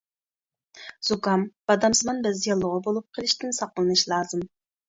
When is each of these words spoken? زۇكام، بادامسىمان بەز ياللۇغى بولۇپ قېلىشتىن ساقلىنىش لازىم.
زۇكام، 1.09 1.43
بادامسىمان 1.71 2.23
بەز 2.29 2.41
ياللۇغى 2.49 2.81
بولۇپ 2.89 3.19
قېلىشتىن 3.19 3.57
ساقلىنىش 3.59 4.07
لازىم. 4.15 4.47